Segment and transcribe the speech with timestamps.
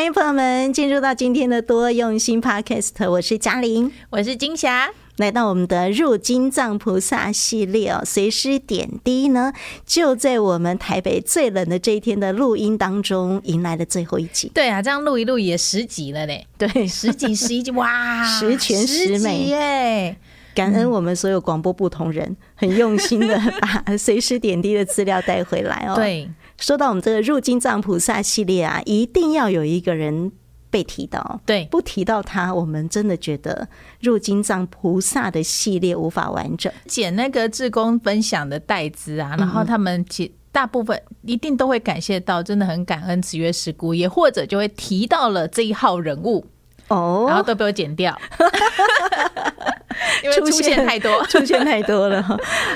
[0.00, 4.90] 欢迎朋友们进入到今天的多用心 Podcast，我是嘉玲，我是金霞。
[5.18, 9.52] 来到我们的入金藏菩萨系列哦，随师点滴呢，
[9.84, 14.50] 就在我们台北最冷的这一天的录音当中，迎来了最后一集。
[14.54, 16.46] 对啊，这样录一录也十集了嘞。
[16.56, 20.16] 对，十集十一集，哇， 十全十美耶！
[20.54, 25.94] 感恩我们所有广播部同仁，很用心的 把随师点滴的资料带回来哦。
[25.94, 26.28] 对，
[26.60, 30.30] 说到我们这个入金藏菩萨系列啊，一定要有一个人。
[30.72, 33.68] 被提到，对，不提到他，我们真的觉得
[33.98, 36.72] 入金藏菩萨的系列无法完整。
[36.86, 46.46] 捡那个志工分享的袋子啊，然后他们其大部分一定都会感谢到，真的很感恩慈月师姑，也或者就会提到了这一号人物
[46.90, 48.16] 哦，然后都被我剪掉，
[50.24, 52.20] 因为出现太多， 出现太多了。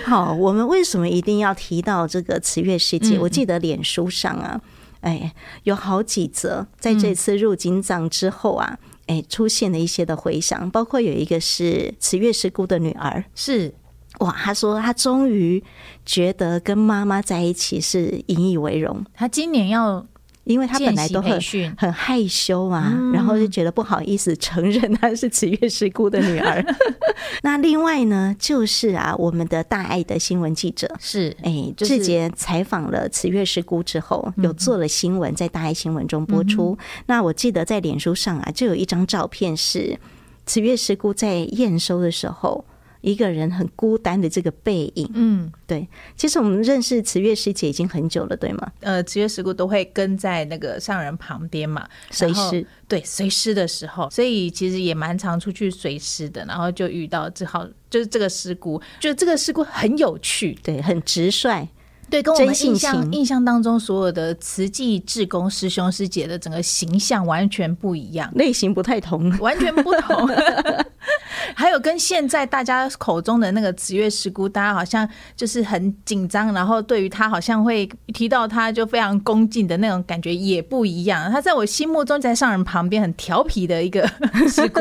[0.05, 3.19] 好，我们为什么一定要提到这个慈月师姐？
[3.19, 4.61] 我记得脸书上啊。
[5.01, 13.75] 哎，有好几则在这次入金藏之后啊，哎，出现了一些的回响，包括有一个是慈月师姑的女儿，是
[14.21, 15.63] 哇，她说她终于
[16.07, 20.07] 觉得跟妈妈在一起是引以为荣，她今年要。
[20.45, 21.41] 因为他本来都很
[21.77, 26.65] 很害羞啊，然后就觉得不好意思承认他是慈月师姑的女儿。
[27.43, 36.77] 那另外呢，就是啊，我们的大爱的新闻记者是哎，志杰采访了慈月师姑之后，有做了新闻，在大爱新闻中播出。
[37.07, 39.99] 那我记得在脸书上啊，就有一张照片是
[40.47, 42.65] 慈月师姑在验收的时候。
[43.05, 45.87] 一个人很孤单的这个背影，嗯，对。
[46.17, 48.73] 其实我们认识慈月师姐已经很久了，对吗？
[48.81, 52.67] 呃，慈月师姑都会跟在那个上人旁边嘛，随师。
[52.87, 56.45] 对，随师的时候，所以其实也蛮常出去随师的。
[56.47, 61.69] 然后就遇到只好，就是这个师姑，就这个师姑很有趣，对，很直率。
[62.15, 70.29] 对，跟我们印象印象当中所有的慈济志工师兄师姐的整个形象完全不一样，类型不太同，完全不同。
[71.57, 81.31] 还有跟现在大家口中的那个慈月师姑，大家好像就是很紧张，然后对于他好像会提到他就非常恭敬的那种感觉也不一样。
[81.31, 84.09] 他在我心目中在上人旁边很调皮的一个
[84.49, 84.81] 师姑。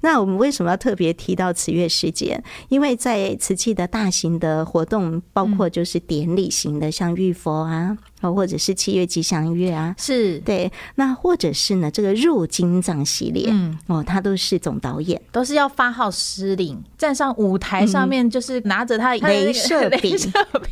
[0.00, 2.42] 那我们为什么要特别提到慈月师姐？
[2.68, 7.98] 因为在慈济的大型的活动，包括就是典礼型的，像玉佛啊。
[8.22, 10.38] 或者是七月吉祥月啊，是。
[10.38, 20.12] 对，那或者是呢，这个入金藏系列，嗯，哦，他都是总导演，都是要发号施令，站上舞台上面，就是拿着他的镭射笔，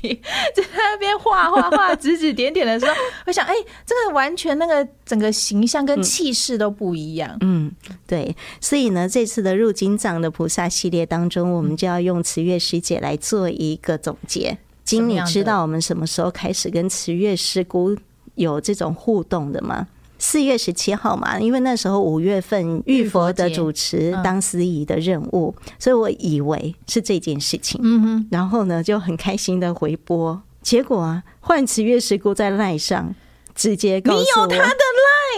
[0.01, 0.15] 笔
[0.55, 2.93] 在那边画画画，指指点点的时候，
[3.27, 3.53] 我想，哎，
[3.85, 7.73] 这个完全那个整个形象跟气势都不一样，嗯，
[8.07, 14.59] 对，所以呢，这次的入金藏的菩萨系列当中，我们就要用慈月师姐来做一个总结。
[14.91, 17.97] 经，你知道我们什么时候开始跟慈月师姑
[18.35, 19.87] 有这种互动的吗？
[20.19, 27.81] 四月十七号嘛，因为那时候五月份玉佛的主持当司仪的任务，所以我以为是这件事情。
[27.83, 33.15] 嗯哼，然后呢就很开心的回拨，结果啊，换慈月师姑在赖上
[33.55, 34.75] 直接告诉我，你有他的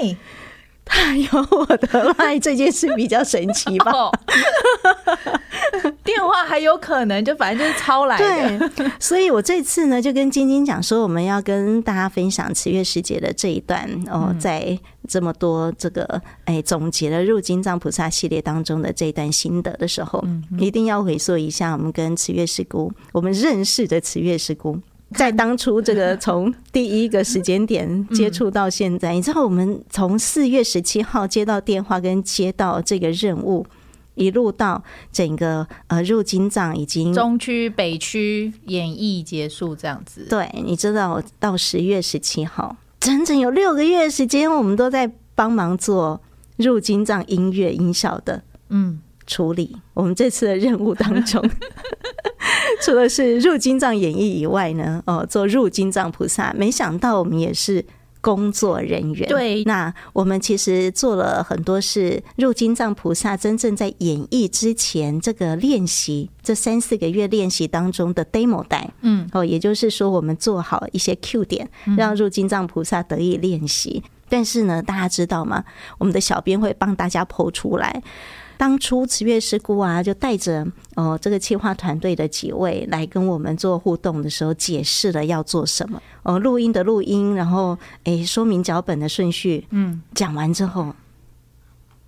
[0.02, 0.16] 赖。
[0.92, 3.90] 他有我的赖，这件事比较神奇吧？
[6.04, 8.68] 电话还有可能，就反正就是抄来的。
[8.68, 20.22] 对，所以我这次呢，就跟晶晶讲说，我们要跟大家分享慈月师姐的这一段哦，在这么多这个哎总结了入金藏菩萨系列当中的这一段心得的时候，
[20.58, 24.78] 一定要回溯一下我们跟慈月师姑，我们认识的慈月师姑。
[25.14, 33.66] 在当初这个从第一个时间点接触到现在，你知道我们从四月十七号接到电话跟接到这个任务，
[34.14, 40.26] 一路到整个呃入金藏已经中区北区演艺结束这样子。
[40.28, 46.20] 对，你知道到十月十七号，整整有六个月时间，我们都在帮忙做
[46.56, 49.76] 入金藏音乐音效的嗯处理。
[49.94, 51.42] 我们这次的任务当中。
[52.80, 57.84] 除了是入金藏演绎以外呢，哦，做入金藏菩萨，没想到我们也是
[58.20, 59.28] 工作人员。
[59.28, 74.02] 对，那我们其实做了很多是入金藏菩萨真正在演绎之前这个练习，这三四个月练习当中的 demo 带，嗯，哦，也就是说我们做好一些 Q 点，让入金藏菩萨得以练习。
[74.28, 75.62] 但是呢，大家知道吗？
[75.98, 78.02] 我们的小编会帮大家 po 出来。
[78.56, 86.00] 当初慈月师姑啊，就带着哦这个企划团队的几位来跟我们做互动的时候，解释了要做什么。
[86.22, 90.94] 哦，录音的录音，然后诶说明脚本的顺序，嗯，讲完之后，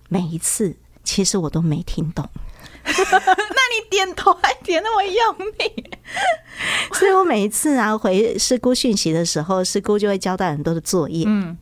[0.07, 2.27] 每一次其实我都没听懂，
[2.85, 5.89] 那你点头还点那么用力，
[6.93, 11.57] 所以我每一次啊回师姑讯息的时候，师姑就会交代很多的作业，嗯。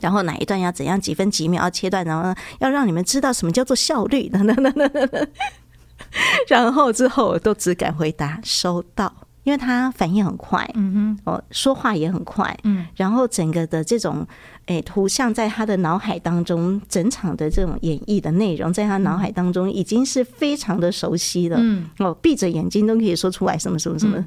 [0.00, 5.28] 然后哪一段要怎样几分几秒要切断，然后要让你们知道什么叫做效率等等等等。
[6.48, 9.12] 然后之后我都只敢回答收到，
[9.42, 14.26] 因为他反应很快，嗯哼，哦，说话也很快，嗯，然后整个的这种
[14.66, 24.24] 诶图像在他的脑海当中，整场的这种演绎的内容，在他脑海当中已经是非常的熟悉了，嗯，哦，闭着眼睛都可以说出来什么什么什么。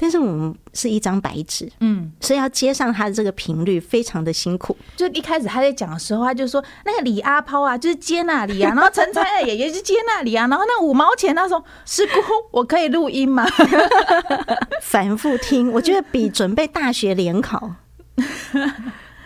[0.00, 4.76] 但是我们是一张白纸，嗯，所以要接上他的这个频率，非常的辛苦。
[4.96, 12.12] 就一开始他在讲的时候，他就说那个李阿抛啊，就是接那里啊，然后陈才也也是接那里啊，然后那五毛钱，他说师姑，
[12.52, 13.44] 我可以录音吗？
[14.80, 17.72] 反复听，我觉得比准备大学联考。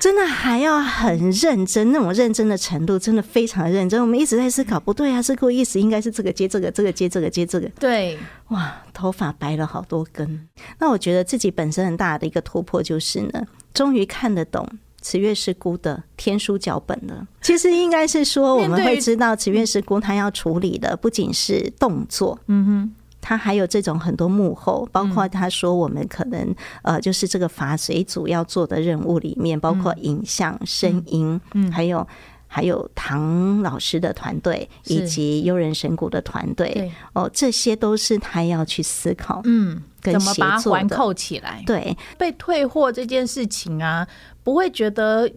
[0.03, 4.01] 真的还要很认真，那种认真的程度真的非常认真。
[4.01, 7.69] 我们一直在思考，不对啊，这个意思应该是这个接这个，这个接这个接这个。
[7.79, 8.19] 对，
[8.49, 10.49] 哇，头发白了好多根。
[10.81, 14.69] 那我觉得自己本身很大的一个突破就是呢，终于看得懂
[15.01, 17.25] 慈月师姑的天书脚本了。
[17.41, 22.95] 其实应该是说，我们会知道慈月师姑她要处理的不仅是动作，嗯哼。
[23.23, 32.07] 他还有这种很多幕后，包括他说我们可能呃，就是这个法随组要做的任务里面，包括影像、声音，嗯，还有
[32.49, 41.63] 还有唐老师的团队以及悠人神谷的团队，哦，这些都是他要去思考，嗯，怎么把它环扣起来？
[41.65, 44.07] 对，被退货这件事情啊，
[44.43, 45.31] 不会觉得。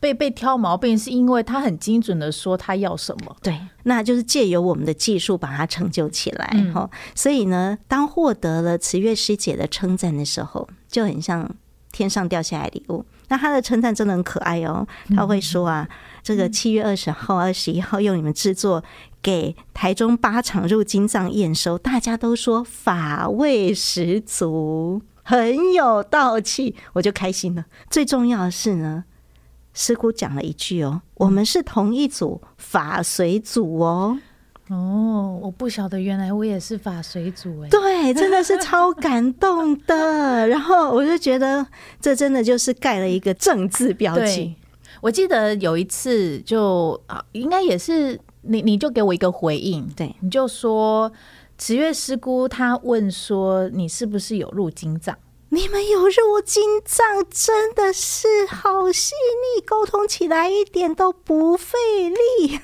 [0.00, 6.88] 被被挑毛病是因为他很精准的说他要什么，对，那就是借由我们的技术把它成就起来哈。
[6.90, 11.54] 嗯、所以呢，当获得了慈月师姐的称赞的时候，就很像
[11.92, 13.04] 天上掉下来礼物。
[13.28, 18.82] 那他的称赞真的很可爱哦，他会说啊，嗯、这个七月二十号、二十一号用你们制作
[19.22, 27.66] 给台中八场入金藏验收，大家都说法味十足，很有道气，我就开心了。
[27.90, 29.04] 最重要的是呢。
[29.80, 34.18] 师姑讲了一句哦，我们是同一组法随组哦。
[34.68, 37.68] 哦，我不晓得，原来我也是法随组哎。
[37.70, 40.46] 对，真的是超感动的。
[40.48, 41.66] 然后我就觉得，
[41.98, 44.54] 这真的就是盖了一个正字标记。
[45.00, 51.10] 我记得有一次就，就啊，应该也是你，你就给我一个回应，对，你就说
[51.58, 55.16] 十月师姑她问说，你是不是有入金藏？
[55.52, 61.76] 你们有入金藏，真的是好细腻，沟通起来一点都不费
[62.08, 62.60] 力。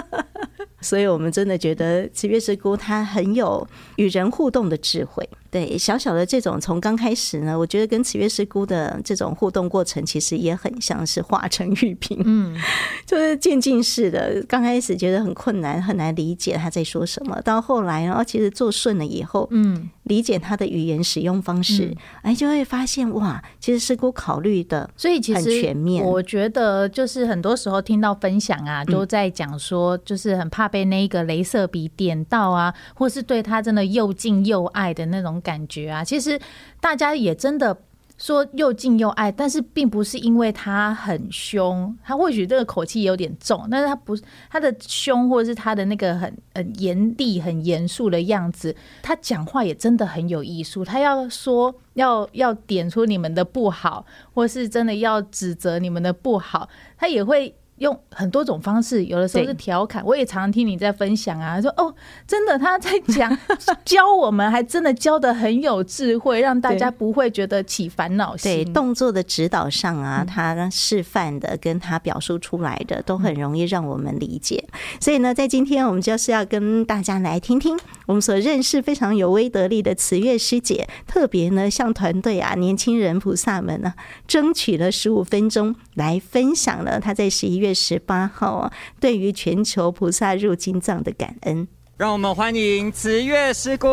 [0.82, 5.28] 所以我们真的觉得慈月师姑她很有与人互动的智慧。
[5.50, 12.56] 对，小小的这种从刚开始呢，我觉得跟慈月师姑的这种互动过程，其实也很像是化成玉瓶，嗯，
[13.04, 14.40] 就是渐进式的。
[14.46, 26.04] 刚开始觉得很困难，很难理解他在说什么，到后来，然后其实做顺了以后，嗯，理解他的语言使用方式，哎，就会发现哇，其实师姑考虑的，所以其实很全面。
[26.04, 35.39] 我觉得就是很多时候听到分享啊，都在讲说，就是很怕被那个镭射笔点到啊，或是对他真的又敬又爱的那种。
[35.40, 36.38] 感觉啊，其实
[36.80, 37.76] 大家也真的
[38.18, 44.14] 说又敬又爱，但是并不是因为他很凶，他或许这个口气有点重，但是他不
[44.50, 50.84] 他的凶，或者是他的那个很很严厉、很严肃的样子，他讲话也真的很有艺术。
[50.84, 54.04] 他要说要要点出你们的不好，
[54.34, 57.54] 或是真的要指责你们的不好，他也会。
[57.80, 60.04] 用很多种方式，有的时候是调侃。
[60.04, 61.94] 我也常常听你在分享啊，说哦，
[62.26, 63.36] 真的他在讲
[63.86, 68.52] 教我们，还真的教的很有智慧，让大家不会觉得起烦恼心。
[68.52, 74.62] 对，动作的指导上啊，他示范的跟他表述出来的都很容易让我们理解。
[75.00, 83.94] 所以呢，在今天我们就是要跟大家来听听我们所认识非常有威德力的慈月师姐，特别呢向团队啊年轻人菩萨们呢
[84.28, 87.69] 争取了十五分钟来分享了他在十一月。
[87.74, 93.88] 十八号啊，对于全球菩萨入金藏的感恩，让我们欢迎慈月师姑。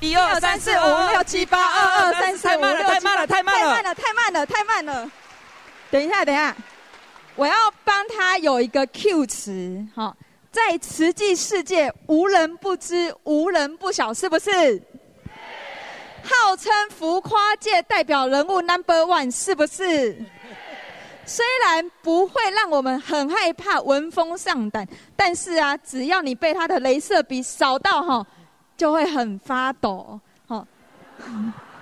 [0.00, 5.10] 一二三四五六七八，二二三四五六七八，太慢了，太慢了，太慢了，太慢了，太慢了。
[5.90, 6.56] 等一下，等一下，
[7.34, 10.16] 我要帮他有一个 Q 词，哈，
[10.52, 14.80] 在慈济世界无人不知，无人不晓，是不是？
[16.22, 20.16] 号称浮夸界代表人物 Number One，是不是？
[21.28, 28.26] 虽然不会让我们很害怕、闻风丧胆，但是啊，只要你被他的镭射笔扫到哈，
[28.78, 30.18] 就会很发抖。
[30.46, 30.66] 哈，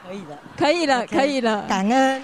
[0.05, 1.65] 可以了，可以了，可以了。
[1.69, 2.21] 感恩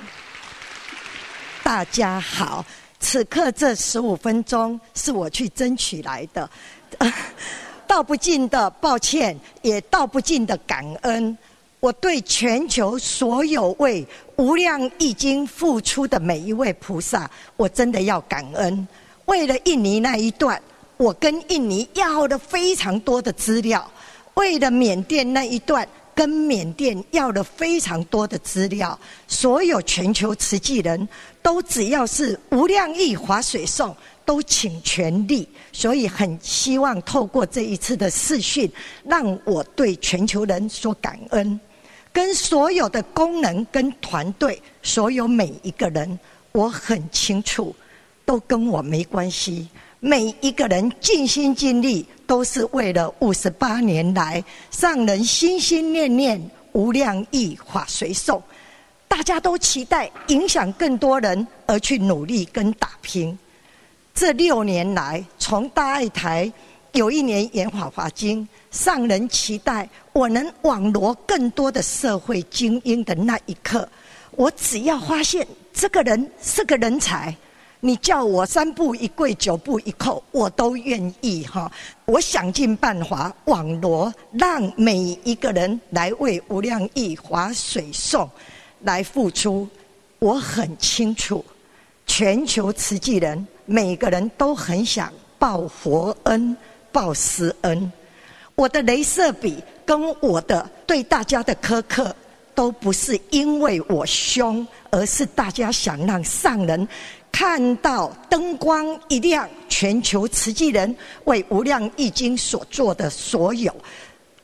[1.62, 2.64] 大家好，
[2.98, 6.50] 此刻这十五分钟是我去争取来的，
[7.86, 11.38] 道不尽的抱歉，也道不尽的感恩。
[11.82, 18.86] 我对全球所有为无量义经付出的每一位菩萨，我真的要感恩。
[19.24, 20.62] 为了印尼那一段，
[20.96, 23.80] 我跟印尼要了非常多的资料；
[24.34, 25.84] 为了缅甸那一段，
[26.14, 28.96] 跟缅甸要了非常多的资料。
[29.26, 31.08] 所有全球慈济人
[31.42, 33.92] 都只要是无量义华水颂。
[34.24, 38.70] 都请全力，所以很希望透过这一次的视讯，
[39.02, 41.60] 让我对全球人说感恩，
[42.12, 46.18] 跟所有的功能跟团队，所有每一个人，
[46.52, 47.74] 我很清楚，
[48.24, 49.68] 都跟我没关系。
[49.98, 54.44] 每一个人尽心尽力，都是为了五十八年来
[54.78, 58.42] 让人心心念念无量意法随送，
[59.06, 63.38] 大家都期待影响更多人而去努力跟打拼。
[64.14, 66.52] 这六年来，从大爱台
[66.92, 73.88] 有一年演《法华经》，上人期待我能网罗更多的社会精英的那一刻，
[74.32, 77.34] 我只要发现这个人是个人才，
[77.80, 81.72] 你叫我三步一跪九步一叩，我都愿意哈！
[82.04, 88.28] 我想尽办法网罗，让每一个人来为无量义华水颂
[88.82, 89.66] 来付出。
[90.18, 91.42] 我很清楚，
[92.06, 93.46] 全球慈济人。
[93.64, 96.54] 每个人都很想报佛恩、
[96.92, 97.90] 报师恩。
[98.54, 102.14] 我的镭射笔跟我的对大家的苛刻，
[102.54, 106.86] 都不是因为我凶，而是大家想让上人
[107.32, 110.94] 看到灯光一亮，全球慈济人
[111.24, 113.74] 为无量义经所做的所有。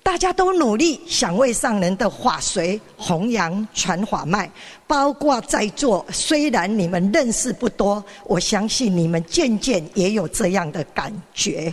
[0.03, 4.51] 大家都努力想为上人的法随弘扬传法脉，
[4.87, 11.73] 包括在座，虽然你们认识不多，我相信你们渐渐也有这样的感觉。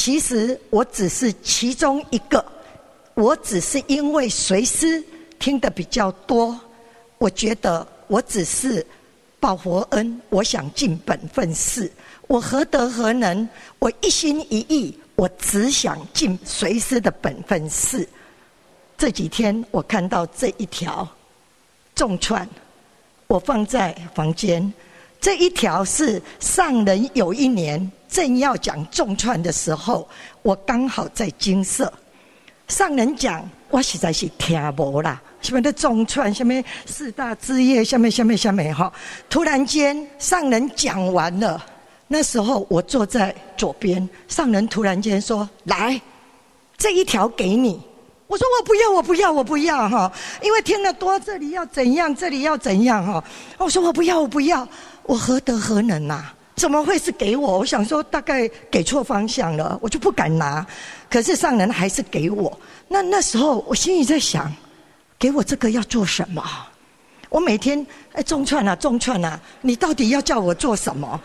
[0.00, 2.42] 其实我只是其中一个，
[3.14, 5.02] 我只是因为随师
[5.40, 6.56] 听得比较多，
[7.18, 8.86] 我觉得我只是
[9.40, 11.90] 报佛恩，我想尽本分事，
[12.28, 13.48] 我何德何能？
[13.80, 14.96] 我一心一意。
[15.16, 18.08] 我只想尽随师的本分事。
[18.96, 21.06] 这几天我看到这一条
[21.96, 22.48] 重串，
[23.26, 24.72] 我放在房间。
[25.20, 30.08] 这一条是上人有一年正要讲重串的时候，
[30.42, 31.92] 我刚好在金色。
[32.66, 36.52] 上人讲，我实在是听无啦，什么的重串，什么
[36.84, 38.92] 四大枝叶，下面下面下面哈。
[39.30, 41.64] 突然间，上人讲完了。
[42.06, 46.00] 那时候我坐在左边，上人突然间说：“来，
[46.76, 47.80] 这一条给你。”
[48.26, 50.12] 我说：“我不要，我不要，我不要哈！
[50.42, 53.24] 因为听得多，这里要怎样，这里要怎样哈！”
[53.56, 54.68] 我说：“我不要，我不要，
[55.04, 56.32] 我何德何能呐？
[56.58, 57.60] 怎么会是给我？
[57.60, 60.66] 我想说大概给错方向了，我就不敢拿。
[61.08, 62.58] 可是上人还是给我。
[62.88, 64.52] 那那时候我心里在想，
[65.18, 66.42] 给我这个要做什么？
[67.30, 71.20] 我每天哎，众串啊，中串啊，你到底要叫我做什么？”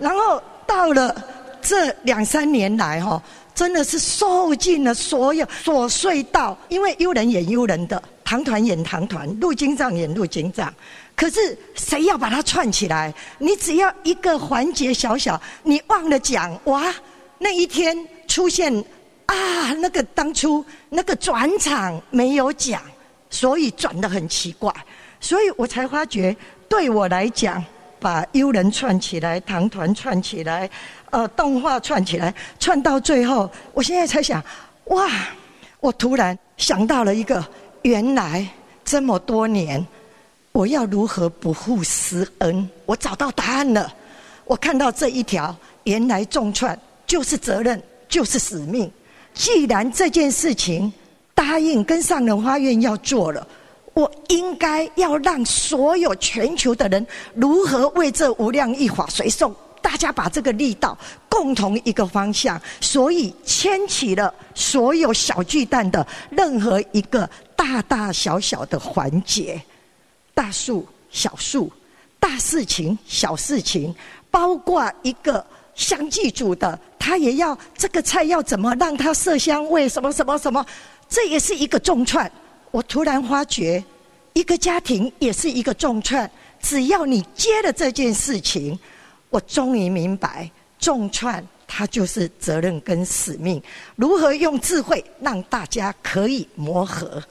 [0.00, 1.14] 然后到了
[1.60, 3.22] 这两三年来，哈，
[3.54, 10.72] 真的是受尽了所有琐碎道，因为幽人演幽人的，唐团演唐团，入经藏演入经藏。
[11.14, 13.12] 可是谁要把它串起来？
[13.38, 16.92] 你只要一个环节小小，你忘了讲，哇，
[17.38, 18.72] 那一天出现
[19.26, 22.82] 啊，那个当初那个转场没有讲，
[23.30, 24.72] 所以转得很奇怪，
[25.20, 26.36] 所以我才发觉，
[26.68, 27.62] 对我来讲。
[28.00, 30.68] 把幽人串起来，堂团串起来，
[31.12, 34.42] 呃，动画串起来，串到最后，我现在才想，
[34.86, 35.08] 哇！
[35.78, 37.46] 我突然想到了一个，
[37.82, 38.44] 原来
[38.84, 39.86] 这么多年，
[40.52, 42.68] 我要如何不负师恩？
[42.86, 43.92] 我找到答案了。
[44.44, 45.54] 我看到这一条，
[45.84, 48.90] 原来众串就是责任，就是使命。
[49.34, 50.92] 既然这件事情
[51.34, 53.46] 答应跟上人发愿要做了。
[53.94, 60.96] 我应该要让所有全球的人如何为这无量一法随送，大家把这个力道
[61.28, 69.60] 共同一个方向，所以牵起了所有小巨蛋的任何一个大大小小的环节，
[70.34, 71.70] 大树小树，
[72.18, 73.94] 大事情小事情，
[74.30, 80.64] 包括一个香祭祖的，他也要这个菜要怎么让它色香味什么什么什么，
[81.08, 82.30] 这也是一个重串。
[82.70, 83.82] 我突然发觉，
[84.32, 86.30] 一个家庭也是一个重串。
[86.60, 88.78] 只要你接了这件事情，
[89.30, 93.62] 我终于明白，重串它就是责任跟使命。
[93.96, 97.22] 如何用智慧让大家可以磨合？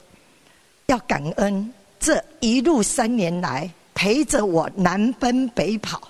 [0.86, 6.02] 要感恩这一路三年来陪着我南奔北跑，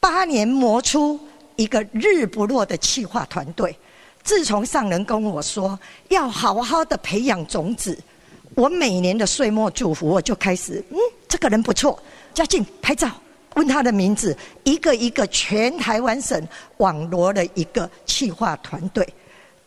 [0.00, 1.20] 八年磨出
[1.56, 3.76] 一个日不落的企划团队。
[4.22, 7.96] 自从上人跟我说要好好的培养种子。
[8.54, 10.96] 我每年的岁末祝福，我就开始，嗯，
[11.28, 13.10] 这个人不错，嘉靖拍照，
[13.54, 16.48] 问他的名字，一个一个全台湾省
[16.78, 19.06] 网罗了一个企划团队。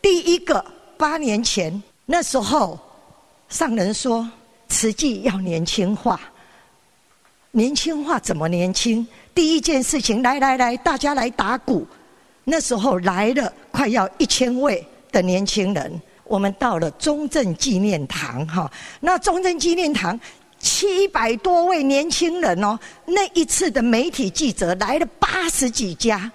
[0.02, 0.64] 第一个
[0.96, 2.76] 八年前那时候，
[3.48, 4.28] 上人说
[4.68, 6.20] 慈济要年轻化，
[7.50, 9.06] 年轻化怎么年轻？
[9.34, 11.86] 第一件事情，来来来，大家来打鼓。
[12.44, 16.00] 那时候来了快要一千位的年轻人。
[16.24, 18.70] 我们到了中正纪念堂，哈，
[19.00, 20.18] 那中正纪念堂
[20.58, 26.30] 七百多位年轻人哦，那一次的媒体记者来了八十几家，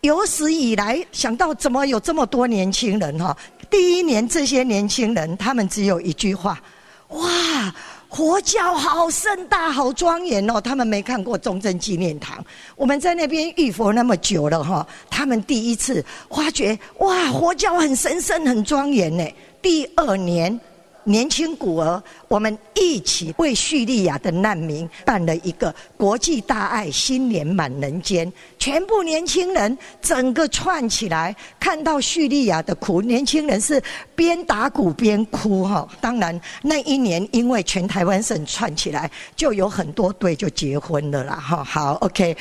[0.00, 3.36] 有史以来想到怎么有这么多年轻人哈？
[3.70, 6.60] 第一年这些年轻人，他们只有一句话，
[7.08, 7.74] 哇！
[8.08, 10.58] 佛教好盛大，好庄严哦！
[10.58, 12.42] 他们没看过中正纪念堂，
[12.74, 19.24] 我们在那边浴佛那么久了哈，他们第一次发觉哇，佛教很神圣、很庄严呢。
[19.60, 20.58] 第二年。
[21.06, 33.80] 年轻孤儿，我们一起为叙利亚的难民办了一个国际大爱新年满人间，全部年轻人整个串起来，看到叙利亚的苦，年轻人是
[34.16, 35.88] 边打鼓边哭哈。
[36.00, 41.62] 当然那一年因为全台湾省串起来，就有很多对就结婚了啦哈。
[41.62, 42.36] 好，OK。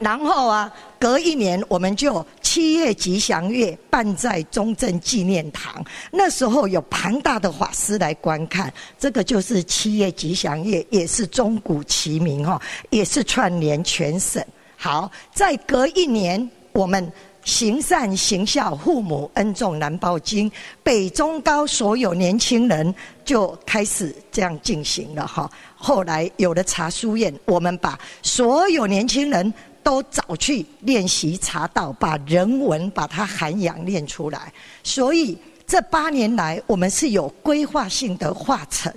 [0.00, 0.68] 然后啊，
[1.02, 5.84] 隔一年我们就七月吉祥月办在中正纪念堂。
[6.12, 14.40] 那时候有庞大的法师来观看，这个就是七月吉祥月，也是钟鼓齐鸣哈，也是串联全省。
[14.76, 17.12] 好，再隔一年，我们
[17.44, 20.48] 行善行孝，父母恩重难报经，
[20.84, 22.94] 北中高所有年轻人
[23.24, 25.50] 就开始这样进行了哈。
[25.74, 29.52] 后来有了茶书院，我们把所有年轻人。
[29.82, 34.52] 都早去练习茶道，把人文把它涵养练出来。
[34.82, 35.36] 所以
[35.66, 38.92] 这八年来，我们是有规划性的化成。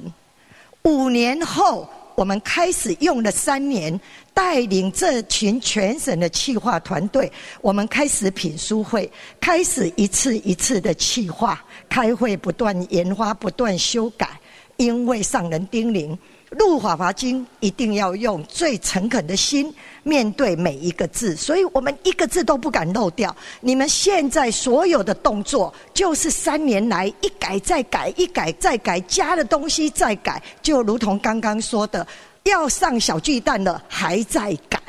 [0.84, 4.00] 五年后，我们开始用了三年，
[4.34, 9.12] 带领这群全省的企划团队，我们开始品书会，
[9.42, 14.40] 开始一次一次的企划，开会不断研发，不断修改，
[14.78, 16.16] 因为上人叮咛。
[16.52, 23.36] 录《法华经》一定要用最诚恳的心面对每一个字，所以我们一个字都不敢漏掉。
[23.62, 32.06] 你们现在所有的动作，就是三年来一改再改，一改再改，加的东西再改，就如同刚刚说的，
[32.44, 34.80] 要上小巨蛋了，还在改。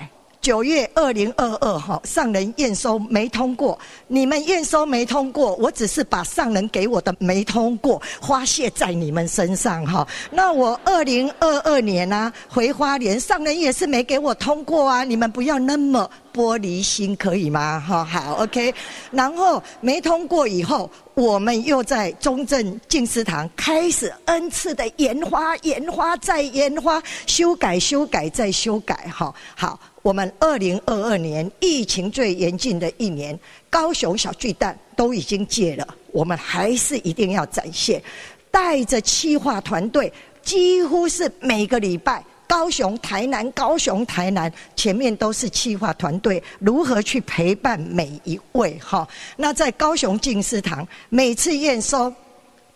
[0.47, 10.07] 九月二零二二哈，上人验收没通过，你们验收没通过，我只是把上人给我的没通过发泄在你们身上哈。
[10.31, 17.81] 那我二零二二年呢、啊，回花莲，上人也是没给我通过啊，你们不要那么玻璃心，可以吗？
[17.85, 18.73] 哈，好，OK。
[19.11, 29.81] 然后没通过以后，我们又在中正静思堂开始 N 次的研发、研发再研发，修改、修改再修改，哈，好。
[30.07, 33.37] 我们二零二二年疫情最严峻的一年，
[33.69, 38.01] 高雄小巨蛋都已经戒了，我们还是一定要展现，
[38.49, 49.09] 带着企划团队，几乎是每个礼拜高雄、台南、高雄、台南，前面都是企划团队，如何去陪伴每一位哈？
[49.37, 52.15] 那在高雄静思堂，每次验收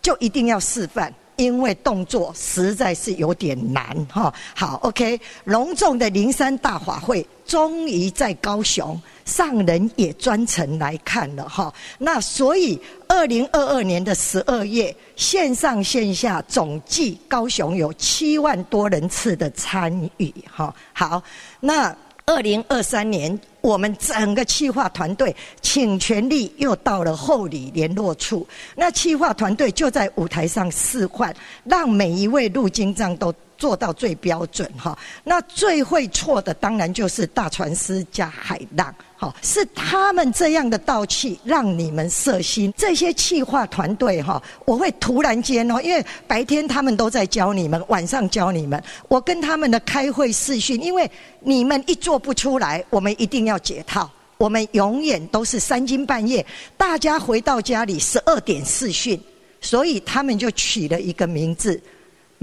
[0.01, 1.09] 就一定要示范。
[1.41, 11.73] 因为动作实在是有点难哈，好，OK，隆重的灵山大法会终于在高雄，上人也专程来看了哈。
[11.97, 20.73] 那所以二零二二年的十二月，线上线下总计高雄有七万多人次的参与哈。
[20.93, 21.21] 好，
[21.59, 21.95] 那。
[22.31, 33.33] 二零二三年，我们整个企划团队请全力又到了后里联络处，那企划团队就在舞台上示范，让每一位入经藏都。
[33.57, 42.73] 做到最标准哈，那最会错的当然就是大船师加海浪，哈，是他们这样的道气让你们色心。
[42.75, 51.09] 这些气化团队哈，我会突然间哦，因为白天他们都在教你们，晚上教你们，我跟他们的开会视讯，因为
[51.41, 56.43] 你们一做不出来，我们一定要解套，我们永远都是三更半夜，
[56.75, 59.21] 大家回到家里十二点视讯，
[59.61, 61.79] 所以他们就取了一个名字。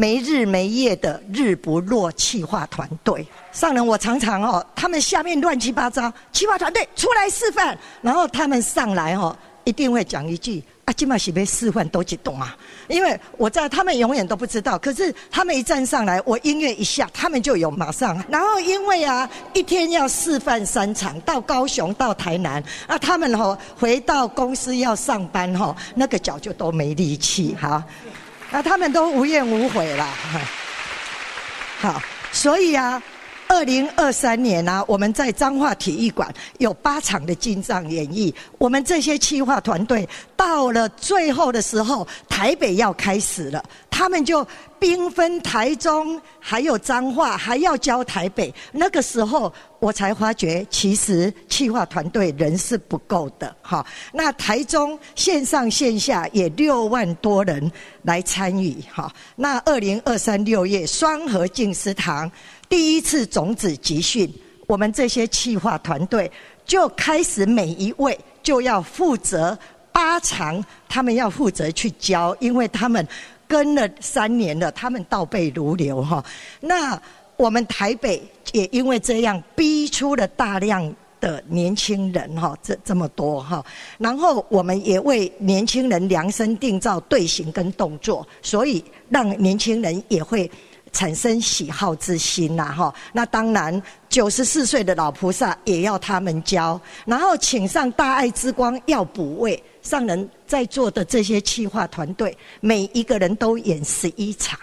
[0.01, 12.57] 没日没夜的日不落企划团队，上人我常常哦，他们下面乱七八糟，企划团队出来示范，然后他们上来哦，一定会讲一句啊，今晚是被示范多激动啊，
[12.87, 27.85] 因为我在他们永远都不知道，可是他们一站上来，我音乐一下，他们就有马上，然后因为啊，一天要示范三场，到高雄到台南，啊，他们哦回到公司要上班哈，那个脚就都没力气哈。
[28.51, 30.09] 那他们都无怨无悔了。
[31.81, 32.01] 好，
[32.33, 33.03] 所以啊。
[33.49, 38.33] 二零二三年呢、我们在彰化体育馆有八场的精湛演绎。
[38.59, 40.07] 我们这些企划团队
[40.37, 44.47] 到了最后的时候，台北要开始了，他们就
[44.79, 48.55] 兵分台中，还有彰化，还要教台北。
[48.71, 53.57] 那个时候，我才发觉，其实企划团队人是不够的。
[53.63, 58.77] 哈，那台中线上线下也六万多人来参与。
[58.93, 62.31] 哈，那二零二三六月双和静思堂。
[62.69, 64.31] 第一次种子集训，
[64.67, 66.31] 我们这些企划团队
[66.67, 69.59] 就开始每一位就要负责
[69.91, 73.07] 八场，他们要负责去教，因为他们
[73.47, 76.23] 跟了三年了，他们倒背如流哈。
[76.61, 77.01] 那
[77.37, 83.65] 我们台北也因为这样逼出了大量的年轻人哈，这这么多哈。
[83.97, 90.51] 然后我们也为年轻人量身定造队形跟动作，所以让年轻人也会。
[90.93, 104.59] 产生喜好之心呐，哈，那当然九十四岁的老菩萨也要他们教，然后请上大爱之光要补位，上人在座的这些企划团队，每一个人都演十一场，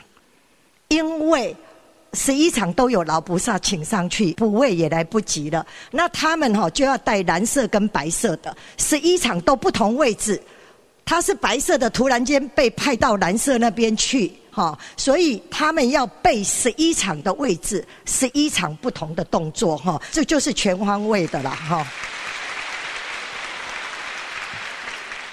[0.88, 1.56] 因为
[2.14, 10.42] 十一场都有老菩萨请上去补位也来不及了，那他们哈就要带蓝色跟白色的，十一场都不同位置，
[11.06, 14.32] 他是白色的，突然间被派到蓝色那边去。
[14.56, 21.86] 哈，所以他们要背十一场的位置，十一场不同的动作，哈，这就是全方位的了，哈。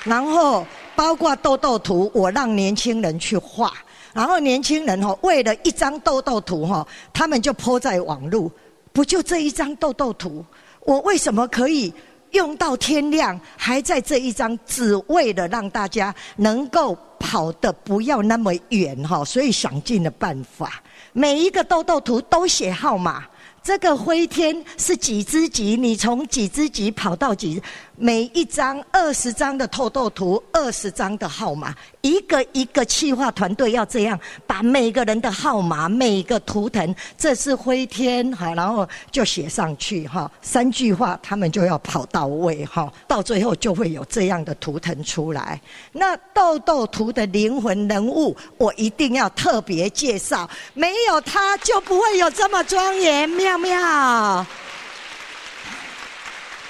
[0.02, 3.72] 然后包括豆豆图，我让年轻人去画，
[4.12, 8.50] 然后年轻人哈，为了一张豆豆图哈，他们就泼在网路，
[8.92, 10.44] 不就这一张豆豆图，
[10.80, 11.94] 我为什么可以
[12.32, 16.98] 用到天亮，还在这一张，只为了让大家能够。
[17.22, 20.82] 跑的不要那么远哈，所以想尽了办法，
[21.12, 23.24] 每一个豆豆图都写号码。
[23.62, 25.77] 这个灰天是几只几？
[25.77, 27.62] 你从几只几跑到几？
[27.94, 45.61] 每一张二十张的透透图，二十张的号码，一个一个企划团队要这样把每个人的号码、每一个图腾，这是灰天哈，然后就写上去哈，三句话他们就要跑到位哈，到最后就会有这样的图腾出来。
[45.92, 54.46] 那豆豆图的灵魂人物，我一定要特别介绍，没有他就不会有这么庄严妙妙妙。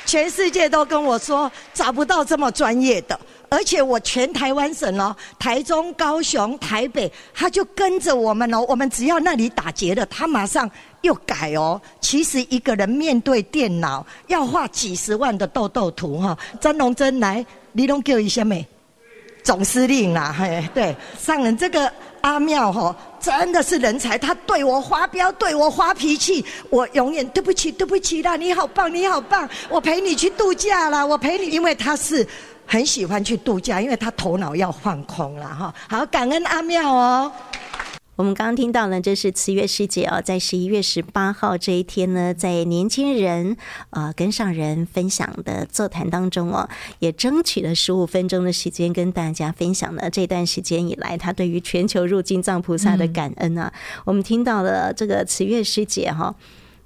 [0.05, 3.19] 全世界都跟我说找不到这么专业的，
[3.49, 8.61] 而且我全台湾省哦，台中、高雄、台北，他就跟着我们哦。
[8.69, 11.81] 我们只要那里打结了，他马上又改哦。
[12.01, 16.37] 其实一个人面对电脑要画几十万的痘痘图哈。
[16.61, 18.67] 张龙珍来，你拢叫一下没？
[19.43, 21.93] 总司令啦，嘿，对，上人这个。
[22.23, 32.25] 阿妙吼，真的是人才，他对我发飙，对我发脾气，我永远对不起，对不起啦，你好棒，你好棒，我陪你去度假啦，我陪你，因为他是
[32.65, 35.75] 很喜欢去度假，因为他头脑要放空了哈。
[35.89, 37.33] 好，感恩阿妙哦。
[38.23, 43.57] 我们刚刚听到呢，这是慈月师姐哦，在十一月十八号这一天呢，在年轻人
[43.91, 46.69] 呃跟上人分享的座谈当中哦，
[47.01, 53.73] 也争取了十五分钟的时间跟大家分享了这段时间以来他对于全球入金藏菩萨的感恩啊。
[53.75, 56.35] 嗯、我们听到了这个慈月师姐哈、哦，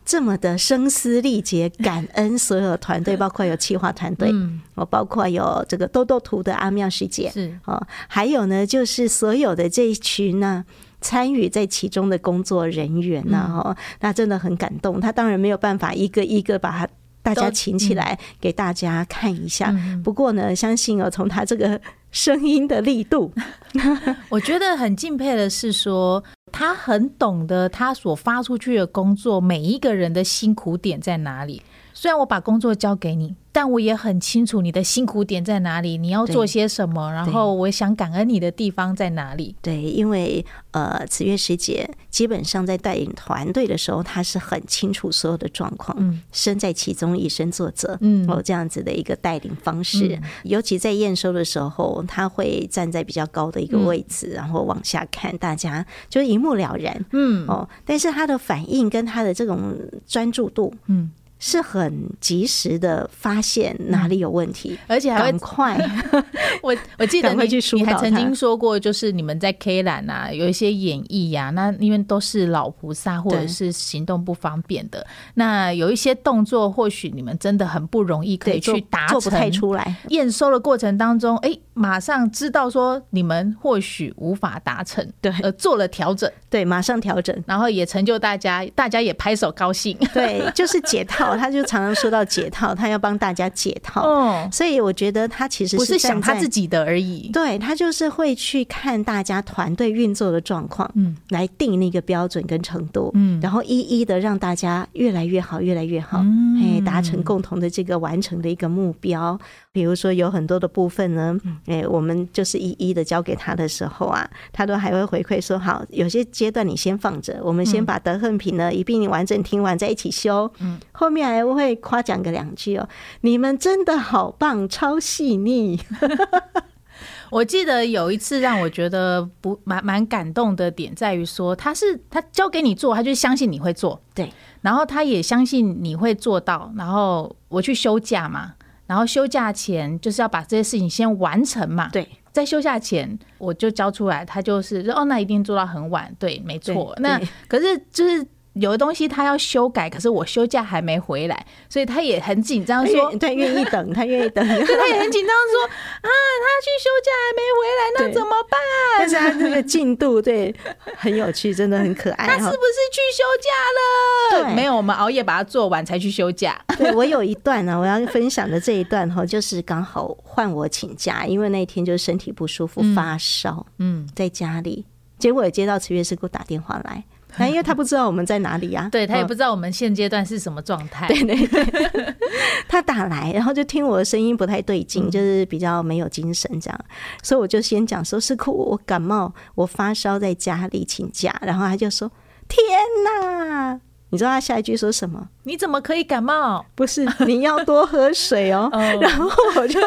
[0.06, 4.32] 这么的声嘶力竭感恩所有团队，包括有企划团队，
[4.74, 10.64] 哦，包括有这个豆豆图的阿妙师姐是哦，还有呢，就是所有的这一群呢。
[11.00, 15.00] 参与在其中的工作人员呐，哈，那真的很感动。
[15.00, 16.88] 他当然没有办法一个一个把他
[17.22, 19.74] 大家请起来给大家看一下。
[20.04, 21.80] 不过呢，相信哦，从他这个
[22.10, 23.32] 声音的力度，
[24.30, 31.62] 我觉得很敬佩的是说，他很懂得他所发出去的工作，每一个人的辛苦点在哪里。
[31.92, 39.56] 虽然我把工作交给你，但我也很清楚你的辛苦点在哪里，你要做些什么，然后我想感恩你的地方在哪里。
[39.62, 50.08] 对，因为呃，子月师姐基本上在带领团队的时候，她是很清楚所有的状况，嗯，身在其中，以身作则，嗯，哦，这样子的一个带领方式。
[50.08, 59.74] 嗯、尤其在验收的时候，她会站在比较高的一个位置，嗯、然后往下看，大家就一目了然，嗯，哦，但是她的反应跟她的这种
[60.06, 61.10] 专注度，嗯。
[61.38, 65.78] 是很及时的发现哪里有问题，嗯、而且还会快。
[66.62, 79.96] 我我记得你你还曾经说过，就是你们在 K 栏啊有一些演绎呀、啊，那因为都是老菩萨或者是行动不方便的，那有一些动作或许你们真的很不容易可以去达成，做不太出来。
[80.08, 81.60] 验收的过程当中，哎、欸。
[81.78, 106.22] 马上知道说你们或许无法达成，对，呃做了调整，对，马上调整，然后也成就大家，大家也拍手高兴，对，就是解套，他就常常说到解套，他要帮大家解套，哦，所以我觉得他其实是不是想他自己的而已，对，他就是会去看大家团队运作的状况，嗯，来定那个标准跟程度，嗯，然后一一的让大家越来越好，越来越好，
[106.62, 109.38] 哎，达成共同的这个完成的一个目标。
[109.72, 120.50] 比如说有很多的部分呢，哎，我们就是一一的交给他的时候啊，他都还会回馈说：好，有些阶段你先放着，我们先把德恨品呢一并完整听完再一起修。
[120.60, 122.88] 嗯，后面还会夸奖个两句哦，
[123.20, 125.80] 你们真的好棒，超细腻。
[127.28, 138.54] 我记得有一次让我觉得不蛮蛮感动的点在于说，他是他交给你做，他就相信你会做，对，然后他也相信你会做到，然后我去休假嘛。
[138.86, 141.88] 然后休假前就是要把这些事情先完成嘛。
[141.92, 146.14] 对，在休假前我就交出来，他就是说哦，那一定做到很晚。
[146.20, 146.94] 对，没错。
[147.00, 148.24] 那可是就是。
[148.60, 155.64] 有的东西他要修改，可是我休假还没回来，所以他也很紧张，说他愿意等，他愿意等， 他也很紧张，说
[156.00, 158.58] 啊，他去休假还没回来，那怎么办？
[158.98, 160.54] 但是他这个进度对
[160.96, 162.26] 很有趣，真的很可爱。
[162.26, 164.44] 他是不是去休假了？
[164.44, 166.58] 对，没有，我们熬夜把它做完才去休假。
[166.78, 174.84] 对，我有一段呢，我要分享的这一段哈，就是刚好换我请假，因为那天就是身体不舒服，发烧，嗯，在家里，
[175.18, 177.04] 结果也接到慈月师姑打电话来。
[177.38, 181.06] 那因为他不知道我们在哪里呀、啊，对，他也不知道我们现阶段是什么状态。
[181.08, 182.14] 对对对，
[182.68, 186.80] 他打来，然后就听我的声音不太对劲，就是比较没有精神这样，
[187.22, 191.34] 所以我就先讲说是哭，我感冒，我发烧，在家里请假。
[191.42, 192.10] 然后他就说
[192.48, 192.64] ：“天
[193.04, 195.28] 哪！”你知道他下一句说什么？
[195.42, 196.64] 你怎么可以感冒？
[196.74, 198.70] 不是，你要多喝水哦。
[199.00, 199.80] 然后我就。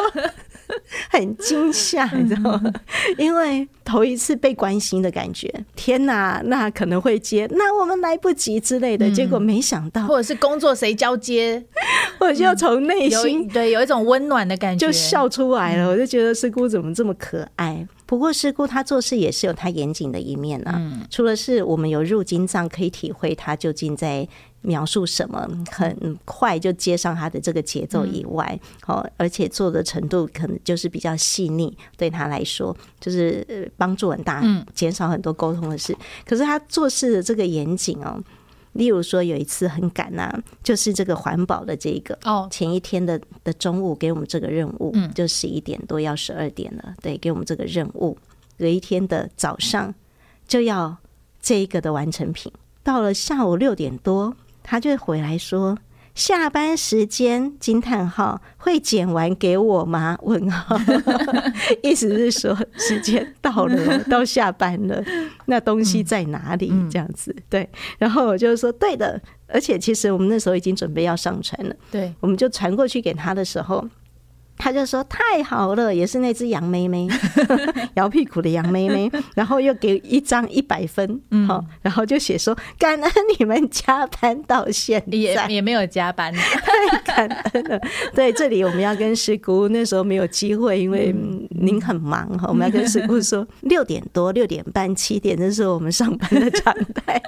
[1.10, 2.72] 很惊吓，你知道吗？
[3.18, 9.10] 因为头一次被关心的感觉，天哪，那可能会接，那我们来不及之类的。
[9.10, 11.62] 结果没想到，或者是工作谁交接，
[12.20, 15.88] 我就从内心对有一种温暖的感觉，就笑出来了。
[15.88, 17.86] 我就觉得师姑怎么这么可爱？
[18.06, 20.80] 不过师姑她做事也是有她严谨的一面呢。
[21.10, 24.28] 除了是我们有入金藏可以体会她究竟在。
[24.62, 34.42] 描述什么很快就接上他的这个节奏以外，哦，而且做的程度可能就是比较细腻，对他来说就是帮助很大，
[34.74, 35.96] 减少很多沟通的事。
[36.26, 38.22] 可是他做事的这个严谨哦，
[38.74, 40.30] 例如说有一次很赶呐，
[40.62, 48.18] 就是这个环保的这个哦，前一天的的中午给我们这个任务，就十一点多要十二点了，对，给我们这个任务，
[48.58, 49.94] 隔一天的早上
[50.46, 50.98] 就要
[51.40, 54.36] 这一个的完成品，到了下午六点多。
[54.62, 55.76] 他就回来说
[56.14, 60.78] ：“下班时间惊叹号会剪完给我吗？”问号，
[61.82, 65.02] 意思是说时间到了，到下班了，
[65.46, 66.72] 那东西在哪里？
[66.90, 67.68] 这样子对。
[67.98, 69.20] 然后我就说：“对的。”
[69.52, 73.84] 而且其实我们那时候已经准备要上传了，对，我们就传过去给他的时候。
[74.60, 77.08] 他就说太好了，也是那只羊妹妹，
[77.96, 81.08] 摇屁股的羊妹妹， 然后又给一张一百分，
[81.48, 87.80] 好、嗯，然后就写说感恩你们加班到现在，也也没有加班， 太感恩了。
[88.14, 91.14] 对，这里我们要跟师姑那时候没有机会，因为
[91.50, 97.22] 您很忙哈，我们要跟师姑说六点多、六点半、七点，这是我们上班的常态。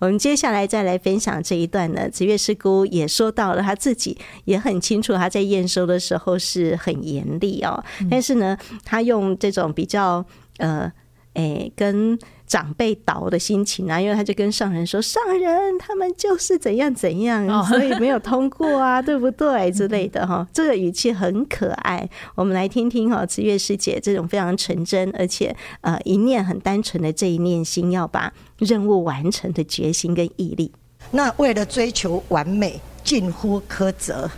[0.00, 6.23] 我们接下来再来分享这一段呢，紫月师姑也说到了，他自己也很清楚，他在验收的时候。
[6.24, 10.24] 后是很严厉哦，但是呢，他用这种比较
[10.58, 10.90] 呃，
[11.34, 22.08] 诶、欸，跟长辈倒的心情啊，因为他就跟上人说，上人他们就是怎样怎样，所以没有通过啊， 对不对之类的哈，这个语气很可爱。
[22.34, 30.70] 我们来听听哈，慈月师姐这种非常纯真，而且呃一念很单纯的这一念心，要把任务完成的决心跟毅力。
[31.10, 34.30] 那为了追求完美，近乎苛责。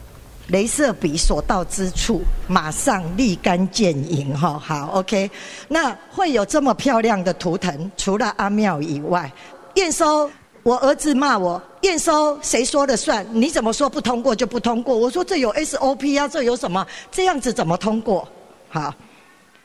[0.50, 4.32] 镭射笔所到之处，马上立竿见影。
[4.38, 5.28] 哈，好，OK。
[5.68, 9.30] 那会有这么漂亮的图腾，除了阿妙以外，
[9.74, 10.30] 验收，
[10.62, 13.26] 我儿子骂我，验收谁说了算？
[13.32, 14.96] 你怎么说不通过就不通过？
[14.96, 16.86] 我说这有 SOP 啊，这有什么？
[17.10, 18.26] 这样子怎么通过？
[18.68, 18.94] 好，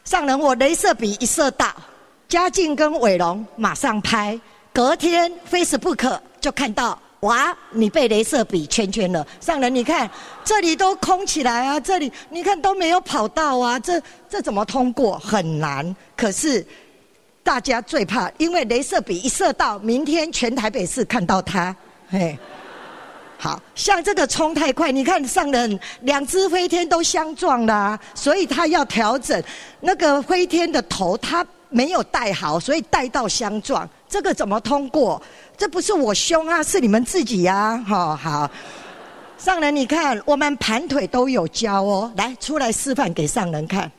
[0.04, 1.68] 上人，我镭射笔一射到，
[2.28, 4.40] 嘉靖跟伟龙马上拍，
[4.74, 6.98] 隔天 Facebook 就看到。
[7.22, 7.56] 哇！
[7.70, 10.10] 你被镭射笔圈圈了，上人，你看
[10.44, 15.20] 这里都空起来啊，这里你看都没有跑道啊，这这怎么通过？
[15.20, 15.96] 很难。
[16.18, 16.66] 可是
[17.44, 21.76] 大家最怕，因为镭射笔一射到，明天全台北市看到它，
[22.10, 22.36] 嘿，
[23.38, 29.42] 好像这个冲太快，你看上人两只飞天都相撞啦，所以他要调整
[29.80, 35.22] 那个飞天的头，他没有带好，所以带到相撞，这个怎么通过？
[35.58, 37.82] 这不是我凶啊，是你们自己呀！
[37.88, 38.52] 好好，
[39.38, 43.90] 上人你看，我们盘腿都有教哦，来出来示范给上人看，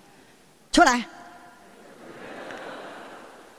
[0.70, 1.02] 出来，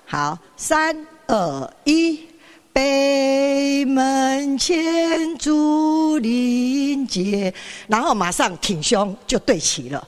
[0.06, 2.30] 好，三二一。
[2.76, 7.54] 北门前竹林间，
[7.88, 10.08] 然后马上挺胸就对齐了。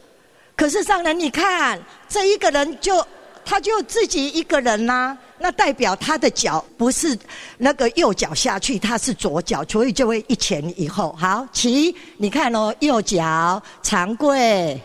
[0.55, 1.79] 可是上人，你看
[2.09, 3.05] 这一个人就
[3.45, 7.17] 他就自己一个人呐、那代表他的脚不是
[7.57, 11.15] 那个右脚下去，他是左脚，所以就会一前一后。
[11.17, 14.81] 好，起，你看哦，右脚长跪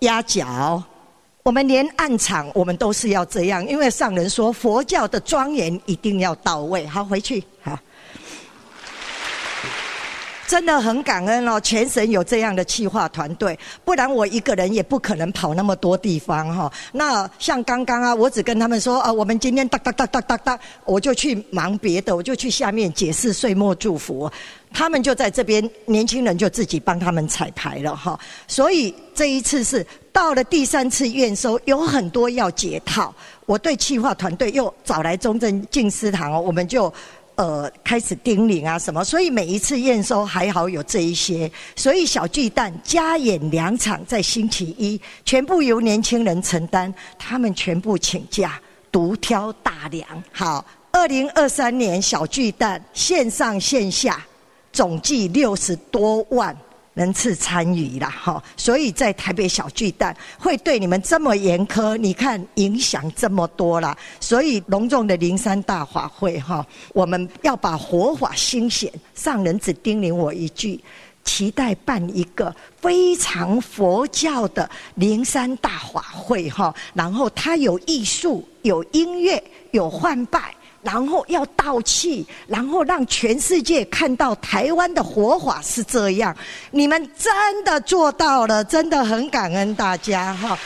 [0.00, 0.82] 压脚。
[1.44, 6.86] 我们连暗场，我们都是要这样，因为上人说佛教的庄严一定要到位。
[6.86, 7.76] 好，回去好，
[10.52, 16.70] 真的很感恩哦，全省有这样的企划团队，不然我一个人也不可能跑那么多地方哈。
[16.92, 24.30] 那像刚刚啊，我只跟他们说啊，我们今天哒哒哒哒哒哒，我就去忙别的，我就去下面解释岁末祝福。
[24.74, 28.20] 他们就在这边，年轻人就自己帮他们彩排了哈。
[28.46, 33.14] 所以这一次是到了第三次验收，有很多要解套。
[33.46, 36.92] 我对企划团队又找来中正静思堂哦，我们就
[37.34, 39.04] 呃开始叮咛啊什么。
[39.04, 41.50] 所以每一次验收还好有这一些。
[41.76, 50.06] 所以小巨蛋加演两场，在星期一全部由年轻人承担，他们全部请假，独挑大梁。
[50.32, 54.24] 好，二零二三年小巨蛋线上线下。
[54.74, 56.56] 总计六十多万
[56.94, 68.92] 人次参与了哈，所以在台北小巨蛋会对你们这么严苛，你看影响这么多了，所以隆重的灵山大法会哈，我们要把活法兴显。
[69.14, 70.78] 上人只叮咛我一句，
[71.24, 80.54] 期待办一个非常佛教的灵山大法会哈，然后它有艺术、有音乐、有换拜。
[80.82, 86.36] 然后要道气，然后让全世界看到台湾的活法是这样。
[86.70, 90.58] 你们真的做到了，真的很感恩大家哈。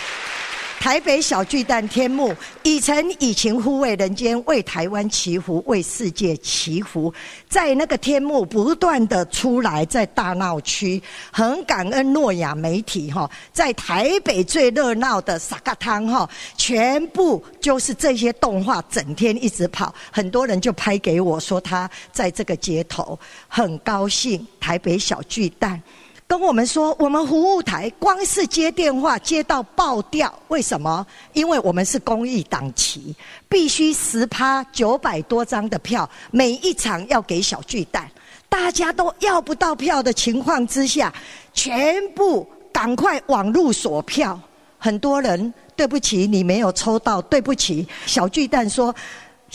[0.78, 7.12] 台北小巨蛋天幕，以诚以情护卫人间，为台湾祈福，为世界祈福。
[7.48, 24.46] 在那个天幕不断的出来，在大闹区，很感恩诺亚媒体哈，在台北最热闹的沙嘎汤哈，全部就是这些动画，整天一直跑，很多人就拍给我说他在这个街头，很高兴。
[24.60, 25.82] 台北小巨蛋。
[26.28, 31.06] 跟我们说，我们服务台光是接电话接到爆掉，为什么？
[31.34, 33.14] 因为我们是公益档期，
[33.48, 38.10] 必须十趴九百多张的票，每一场要给小巨蛋，
[38.48, 41.14] 大家都要不到票的情况之下，
[41.54, 44.38] 全部赶快网路锁票。
[44.78, 48.94] 很多人，对不起，你没有抽到，对不起，小巨蛋说。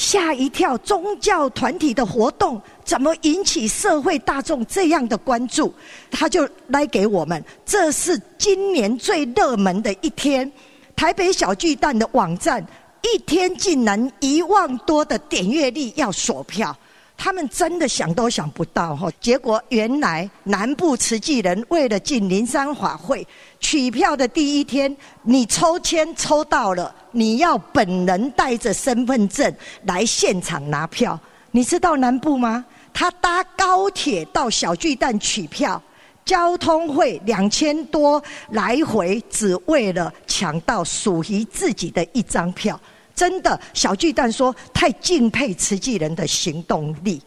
[0.02, 0.76] 吓一跳！
[0.80, 5.72] 宗教团体的活动怎么引起社会大众这样的关注？
[6.10, 10.52] 他就来给我们，这是今年最热门的一天。
[10.96, 12.66] 台北小巨蛋的网站
[13.04, 16.76] 一天竟然一万多的点阅率，要锁票。
[17.24, 23.26] 他们真的想都想不到哈，结果原来南部慈济人为了进灵山法会
[23.60, 29.54] 取票的第一天，你抽签抽到了，你要本人带着身份证
[29.84, 31.20] 来现场拿票。
[31.52, 32.66] 你知道南部吗？
[32.92, 35.80] 他搭高铁到小巨蛋取票，
[36.26, 42.82] 交通费两千多来回，只为了抢到属于自己的一张票。
[43.16, 47.22] 真的，小巨蛋说太敬佩慈济人的行动力。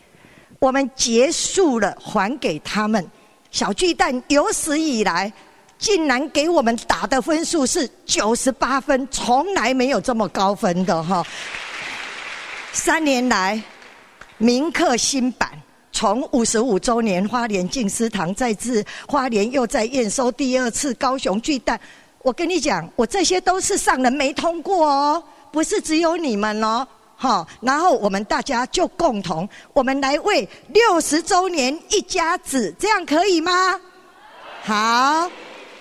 [0.58, 3.06] 我们结束了，还给他们。
[3.50, 5.32] 小巨蛋有史以来
[5.78, 11.24] 竟然给我们打的分数是九十八分，从来没有这么高分的哈。
[12.72, 13.62] 三年来，
[14.38, 15.50] 铭刻新版，
[15.92, 21.78] 从五十五周年花莲静思堂再至花莲又在验收第二次高雄巨蛋。
[22.22, 25.22] 我跟你讲，我这些都是上人没通过哦。
[25.54, 33.80] 不是只有你们哦，好，然后我们大家就共同，我们来为六十周年一家子，这样可以吗？
[34.64, 35.30] 好，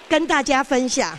[0.08, 1.18] 跟大家分享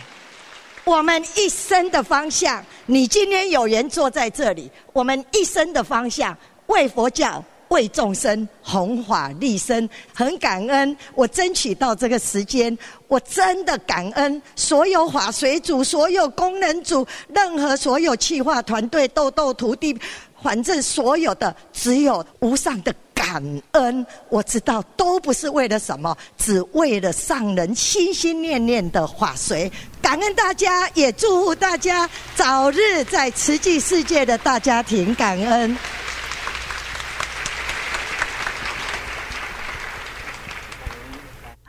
[0.84, 2.64] 我们一生的方向。
[2.86, 7.44] 你今天有缘坐在这里，我们一生的方向为佛教。
[7.74, 17.04] 为众生弘法利生，很感恩我争取到这个时间，我真的感恩所有法随组、所有功能组、
[17.34, 19.98] 任何所有企划团队、豆豆徒弟，
[20.40, 24.06] 反正所有的只有无上的感恩。
[24.28, 29.68] 我知道都不是为了什么，只为了上人心心念念的法髓。
[30.00, 35.76] 感恩大家，也祝福大家早日在慈济世界的大家庭感恩。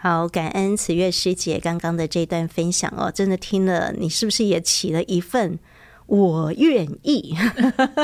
[0.05, 5.57] 好，感恩慈月师姐刚刚的这段分享哦，真的听了，你是不是也起了一份
[6.05, 7.35] 我愿意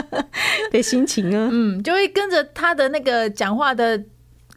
[0.74, 1.48] 的心情呢？
[1.52, 4.04] 嗯，就会跟着他的那个讲话的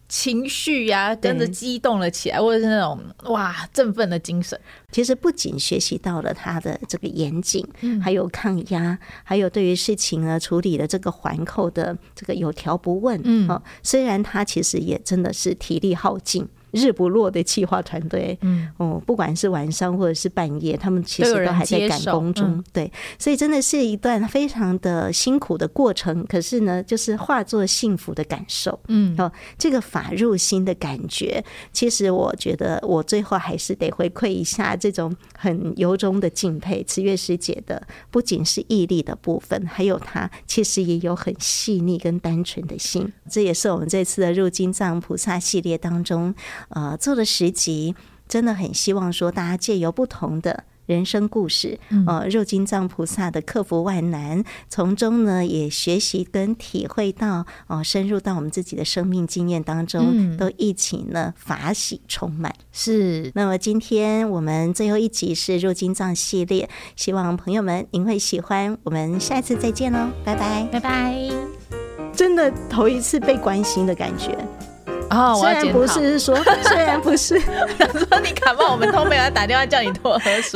[0.08, 4.58] 情绪呀、啊，跟着激动了起来，或者是那种哇振奋的精神。
[4.90, 7.62] 其实不仅学习到了他的这个严谨，
[8.02, 13.20] 还有抗压，还有对于事情呢处理的这个环扣的这个有条不紊。
[13.22, 16.48] 嗯，哦，虽然他其实也真的是体力耗尽。
[16.74, 26.24] 日不落的企划团队，嗯，哦，不管是晚上或者是半夜，他们其实都还在赶工中，嗯、对，所以真的是一段非常的辛苦的过程。
[26.26, 43.12] 可是呢，就是化作幸福的感受，嗯，哦，这个法入心的感觉，其实我觉得我最后还是得回馈一下这种很由衷的敬佩，慈月师姐的不仅是毅力的部分，还有她其实也有很细腻跟单纯的心。
[43.30, 46.34] 这也是我们这次的入金藏菩萨系列当中。
[46.68, 47.94] 呃，做了十集，
[48.28, 62.52] 真的很希望说，大家借由不同的人生故事，呃，入金藏菩萨的克服万难，从中呢也学习跟体会到，哦，深入到我们自己的生命经验当中，都一起呢法喜充满。
[62.70, 71.30] 是，那么今天我们最后一集是入金藏系列，希望朋友们您会喜欢，我们下一次再见喽，拜拜，拜拜。
[72.12, 74.36] 真的头一次被关心的感觉。
[75.10, 77.38] 哦，我要虽然不是说，虽然不是，
[77.78, 80.52] 想说你感冒，我们都没有打电话叫你多喝水。